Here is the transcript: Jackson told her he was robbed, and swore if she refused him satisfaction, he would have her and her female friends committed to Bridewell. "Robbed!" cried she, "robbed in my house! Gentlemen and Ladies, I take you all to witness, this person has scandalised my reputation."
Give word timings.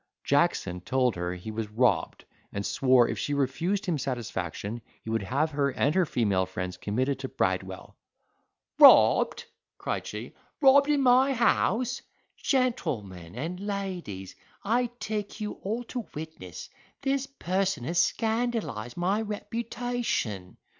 Jackson 0.23 0.81
told 0.81 1.15
her 1.15 1.35
he 1.35 1.51
was 1.51 1.69
robbed, 1.69 2.25
and 2.51 2.65
swore 2.65 3.07
if 3.07 3.19
she 3.19 3.35
refused 3.35 3.85
him 3.85 3.99
satisfaction, 3.99 4.81
he 5.03 5.11
would 5.11 5.21
have 5.21 5.51
her 5.51 5.69
and 5.69 5.93
her 5.93 6.07
female 6.07 6.47
friends 6.47 6.75
committed 6.75 7.19
to 7.19 7.27
Bridewell. 7.27 7.95
"Robbed!" 8.79 9.45
cried 9.77 10.07
she, 10.07 10.33
"robbed 10.59 10.89
in 10.89 11.03
my 11.03 11.33
house! 11.33 12.01
Gentlemen 12.35 13.35
and 13.35 13.59
Ladies, 13.59 14.35
I 14.63 14.87
take 14.99 15.39
you 15.39 15.59
all 15.61 15.83
to 15.89 16.07
witness, 16.15 16.71
this 17.03 17.27
person 17.27 17.83
has 17.83 18.01
scandalised 18.01 18.97
my 18.97 19.21
reputation." 19.21 20.57